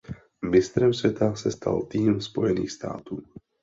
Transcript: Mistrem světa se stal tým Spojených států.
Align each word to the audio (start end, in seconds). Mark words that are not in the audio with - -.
Mistrem 0.49 0.93
světa 0.93 1.35
se 1.35 1.51
stal 1.51 1.81
tým 1.83 2.21
Spojených 2.21 2.71
států. 2.71 3.23